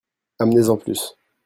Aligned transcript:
Amenez-en 0.41 0.77
plus. 0.79 1.15